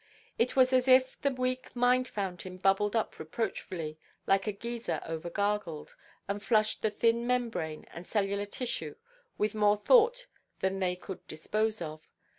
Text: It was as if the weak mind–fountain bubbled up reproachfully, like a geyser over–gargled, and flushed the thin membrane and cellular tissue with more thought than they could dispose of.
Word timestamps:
It 0.39 0.55
was 0.55 0.73
as 0.73 0.87
if 0.87 1.21
the 1.21 1.29
weak 1.29 1.75
mind–fountain 1.75 2.57
bubbled 2.57 2.95
up 2.95 3.19
reproachfully, 3.19 3.99
like 4.25 4.47
a 4.47 4.51
geyser 4.51 4.99
over–gargled, 5.05 5.95
and 6.27 6.41
flushed 6.41 6.81
the 6.81 6.89
thin 6.89 7.27
membrane 7.27 7.85
and 7.93 8.03
cellular 8.03 8.47
tissue 8.47 8.95
with 9.37 9.53
more 9.53 9.77
thought 9.77 10.25
than 10.59 10.79
they 10.79 10.95
could 10.95 11.27
dispose 11.27 11.83
of. 11.83 12.01